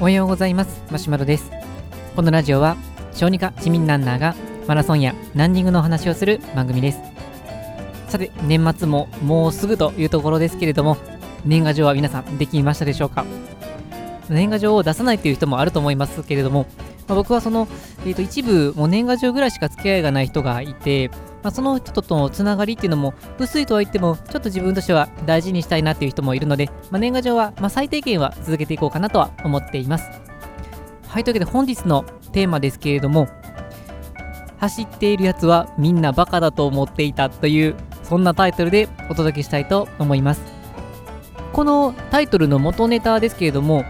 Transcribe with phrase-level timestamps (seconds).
[0.00, 0.82] おはようございます。
[0.90, 1.50] マシュマロです。
[2.16, 2.78] このラジオは
[3.12, 4.34] 小児科市民ランナーが
[4.66, 7.00] マラソンやランニングの話をする番組です。
[8.08, 10.96] さて年末ももうすぐというところですけれども
[11.44, 13.26] 年賀状は皆さんできましたでしょうか？
[14.30, 16.64] 年賀状を出さないという人もあると思いますけれども、
[17.06, 17.68] まあ、僕はその、
[18.06, 21.10] えー、と一部もう年賀状ぐらいしか付き合いがない人がいて、
[21.42, 30.10] まあ、その人とのつながりっていうのも薄いとは言ってもちょっと自分としては大事にしたいなっていう人もいるので、まあ、年賀状はま最低限は続けていこうかなとは思っています。
[31.08, 33.28] はいというわけで本日のテーマですけれども
[34.58, 40.42] 走っているやつはみんなバカだと思っていたというそんなタイトルでお届けしたいと思います。
[41.52, 43.84] このタイトルの元ネタですけれども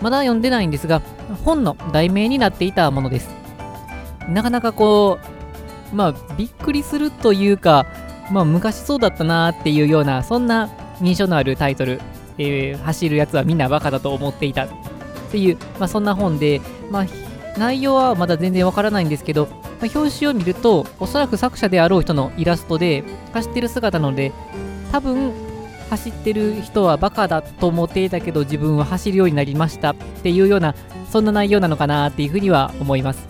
[0.00, 1.02] まだ読んでないんですが
[1.44, 3.28] 本の題名になっていたものです。
[4.28, 5.31] なかなかこう
[5.92, 7.86] まあびっくりするというか
[8.30, 10.70] まあ昔そうだったなっていうようなそんな
[11.00, 12.00] 印象のあるタイトル、
[12.38, 14.68] えー、走るやつはみんなバカだと思っていたっ
[15.30, 17.06] ていう、まあ、そんな本で、まあ、
[17.58, 19.46] 内容はまだ全然わからないんですけど、
[19.80, 24.32] まあ、表紙を見るとおそらく作者であろう人のイラストで走ってる姿なので
[24.92, 25.32] 多分
[25.90, 30.74] 走ってる人はバカだと思っていたけど自分は走るようになりましたっていうような
[31.10, 33.28] そんな内容なのかなっていうふうには思います、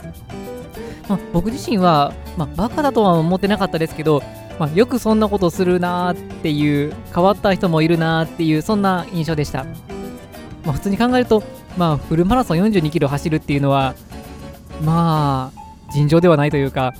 [1.12, 4.22] まあ、僕自身は、まあ、バカだとは思ってなかったですけど、
[4.58, 9.64] まあ、よくそんなことするなーっていう変わった人もいるなーっていうそんな印象でした、
[10.64, 11.42] まあ、普通に考えると、
[11.77, 13.94] まあ、フルマラソン42キロ走るっていうのは
[14.82, 16.94] まあ尋常ではないというか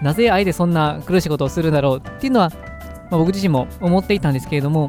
[0.00, 2.48] なぜあえてそんな苦しいことをするんだろうっていうのは、
[3.10, 4.88] まあ、僕自身も思っていたんですけれども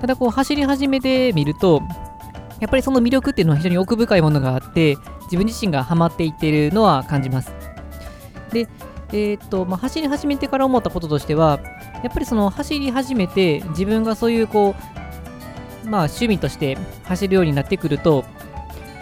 [0.00, 1.82] ただこう走り始めてみると
[2.60, 7.57] やっぱりその魅力っていうのは非常に奥深いものがあって自分自身がハマっていってるのは感じます。
[8.52, 8.68] で
[9.10, 11.60] えー、っとまあ、走り始めてから思ったこととしては
[12.02, 14.74] やっぱりその走り始めて自分がそういうこ
[15.86, 18.26] うまあ趣味として走るようになってくると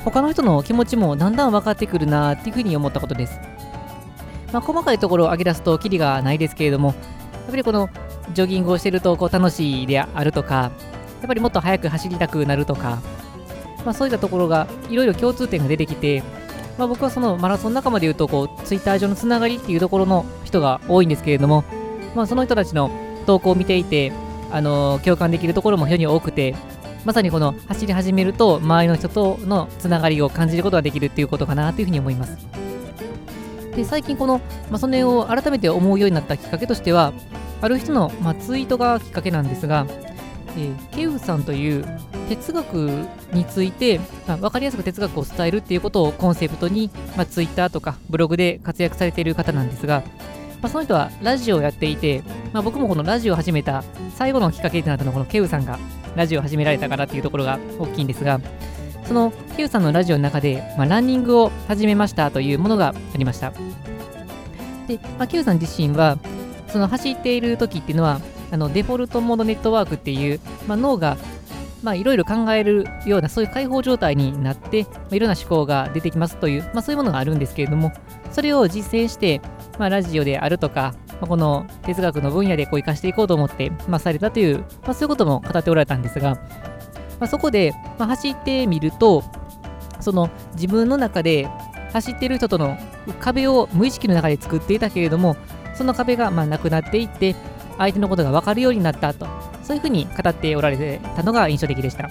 [0.04, 3.40] 他の人の気持ちもだんだん分かってくるなっていうふうに思ったことです。
[4.52, 6.94] まあ、細かいところを挙げ出すとキリがないですけれども、や
[7.48, 7.90] っぱりこの
[8.32, 10.70] ジョギングをしてるとこう楽しいであるとか、や
[11.24, 13.00] っぱりもっと速く走りたくなるとか、
[13.84, 16.22] まあ、そういったところがいろいろ共通点が出てきて、
[16.78, 21.64] まあ、僕はそのマラソン仲間でいうとこうツイッター上のつながりっていうところの人が多いんですけれども、
[22.14, 22.90] まあ、その人たちの
[23.26, 24.12] 投稿を見ていて、
[24.50, 26.54] あのー、共感できるところも非常に多くて
[27.04, 32.36] まさにこの走り始めると周りの人とのつながりを感じることができるっていうことかなというふうに思います。
[33.76, 37.12] で最近この、まあ、その辺を改めて思うようになったきっかけとしては
[37.60, 39.86] ある人の、まあ、ツイートがきっかけなんですが、
[40.56, 41.84] えー、ケウさんという
[42.28, 50.02] 哲学について、まあ、分かりやすく哲学を伝えるっていうことをコンセプトに、まあ、ツイッターとかブログで活躍されている方なんですが、
[50.62, 52.22] まあ、その人はラジオをやっていて、
[52.52, 53.84] まあ、僕もこのラジオを始めた
[54.14, 55.78] 最後のきっかけとなったのはこのケウさんが
[56.14, 58.40] ラジオを始められたからっていうところが大きいんですが
[59.04, 63.52] そのケウさんのラジオの中で、まあ、ランニングを始めましたというものがありました。
[64.88, 66.18] で、まあ、ケウさん自身は
[66.68, 68.20] その走っている時っていうのは
[68.50, 71.16] あのデフォルトモードネットワークっていう、まあ、脳が、
[71.94, 77.92] いろいろ考えるようなそういう開放状態になって、まあ、いろんな思考が出てきますという、まあ、そういうものがあるんですけれども
[78.32, 79.40] それを実践して、
[79.78, 86.40] まあ、ラジオであるとか、まあ、この哲学の分野でこう生かしていこうと思って、まあ、されたという、まあ、そういうことも語っておられたんですが、ま
[87.20, 89.22] あ、そこで、まあ、走ってみると
[90.00, 91.48] その自分の中で
[91.92, 92.76] 走っている人との
[93.20, 95.36] 壁を無意識の中で作っていたけれども
[95.74, 97.36] その壁がまあなくなっていって
[97.78, 99.26] 相手のことが分かるようになったと
[99.62, 102.08] そういうふうに語っておられてたのが印象的でした。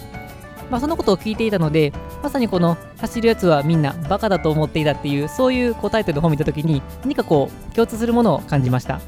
[0.69, 1.93] まあ、そのことを聞いていたので、
[2.23, 8.99] まさにこの走るやつはみんなバカだと思っていたっていう、そういうこうタイトルを見たときに、何かこう共通するものを感じました。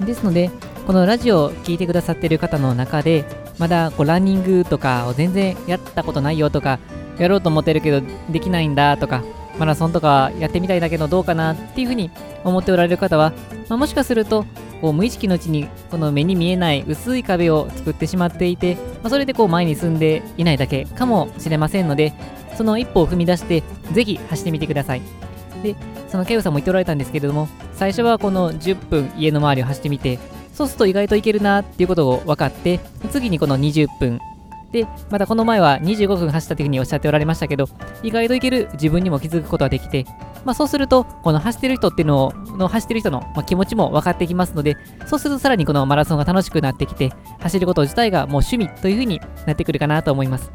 [0.00, 0.50] ですので、
[0.86, 3.24] このラジオを聴いてくださってる方の中で、
[3.58, 6.78] まだこうランニングとかを全然やったことないよとか、
[7.18, 9.22] やろうと思ってるけどできないんだとか、
[9.58, 12.10] マラソンとかやってみたいだけどどうかなっていうふうに
[12.42, 13.32] 思っておられる方は、
[13.68, 14.46] まあ、もしかすると
[14.82, 22.12] こう無意識のうちにこの目に見えない薄い壁を作ってしまっていて、まあ、それでこう前に進んでいないだけかもしれませんので
[22.58, 23.62] その一歩を踏み出して
[23.92, 25.02] ぜひ走ってみてください。
[25.62, 25.76] で
[26.08, 30.18] そのケウさんも言っておられたんですけれども最初はこの10分家の周りを走ってみて
[30.52, 32.80] そうすると意外といけるなっていうことを分かって
[33.10, 34.20] 次にこの20分。
[34.72, 37.68] で、またこの前は25分走ったというふうにおっしゃっておられましたけど、
[38.02, 40.06] 意外といける自分にも気づくことができて、
[40.44, 50.50] まあ、そうすると、この走ってる人っていうのを、の走ってる人の、ま、気持ちも分かってきますので、そうするとさらにこのマラソンが楽しくなってきて、走ること自体がもう趣味というふうになってくるかなと思います。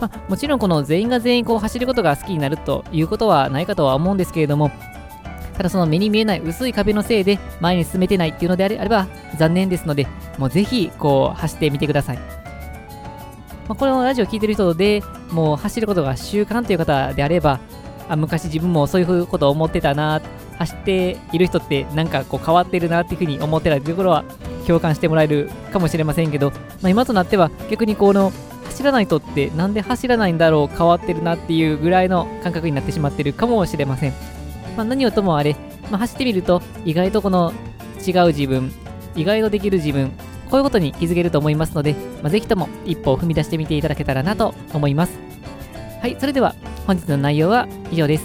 [0.00, 4.70] まあ、もちろんこの全員が全員こう走ることが好きになるということはないかとは思うんですけれども、
[5.56, 9.06] ただその目に見えない薄い壁のせいで前に進めてないっていうのであれば
[9.38, 10.06] 残念ですので、
[10.38, 12.18] もうぜひこう走ってみてください。
[13.68, 15.02] まあ、このラジオを聴いてる人で、
[15.32, 17.58] もう走ることが習慣という方であれば、
[18.08, 20.20] あ昔自分もそういうことを思ってたな、
[20.58, 24.24] 走っている人ってなんかこう変わってるなっていうふうに思ってたところは
[24.66, 28.32] 共感してもらえるかもしれませんけど、まあ、今となっては逆にこの
[28.64, 34.12] 走らない人ってなんで走らないんだろう変わってるなっていうぐらいの感覚になってしまってるかもしれません。
[34.76, 35.56] まあ、何をともあれ、
[35.90, 37.52] まあ、走ってみると意外とこの
[38.06, 38.72] 違う自分、
[39.14, 40.10] 意外とできる自分、
[40.50, 45.18] こういうことに気づけると思いますので、まあ、ぜひとも一歩を踏み出してみていただけたらなと思います。
[46.00, 46.54] はい、それでは
[46.86, 48.24] 本日の内容は以上です。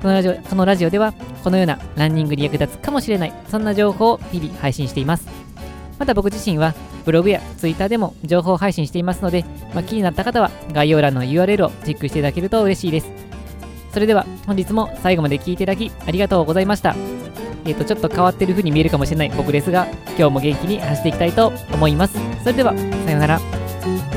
[0.00, 1.12] このラジオこのラジオでは
[1.44, 5.26] このようなランニングに役立つかもしれないそんな情報を日々配信しています。
[5.98, 6.74] また僕自身は
[7.04, 9.44] ブログやツイッターでも情報配信していますので、
[9.74, 13.10] まあ、気になった方は概要欄の URL をチェックしていただけると嬉しいです。
[13.92, 16.94] それでは本日も最後まで聴いていただきありがとうございました。
[17.64, 19.86] えっ、ー、と、ちょっと変わってる風に見えるかもしれない僕ですが、
[20.18, 22.18] 今日も元気に走っていきたいと思います。
[22.42, 24.11] それでは、さようなら。